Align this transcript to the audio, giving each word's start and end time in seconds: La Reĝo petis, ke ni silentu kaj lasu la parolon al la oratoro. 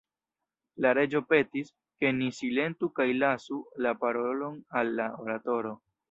La 0.83 0.91
Reĝo 0.97 1.19
petis, 1.33 1.67
ke 2.03 2.09
ni 2.21 2.29
silentu 2.37 2.89
kaj 2.99 3.07
lasu 3.25 3.59
la 3.87 3.91
parolon 4.05 4.57
al 4.81 4.91
la 5.01 5.07
oratoro. 5.25 5.75